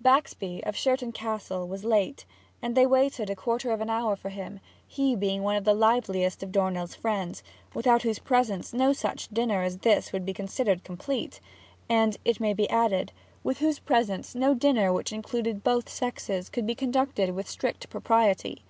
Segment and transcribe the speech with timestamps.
[0.00, 2.24] Baxby of Sherton Castle was late,
[2.62, 5.74] and they waited a quarter of an hour for him, he being one of the
[5.74, 7.42] liveliest of Dornell's friends;
[7.74, 11.40] without whose presence no such dinner as this would be considered complete,
[11.90, 13.12] and, it may be added,
[13.44, 18.64] with whose presence no dinner which included both sexes could be conducted with strict propriety.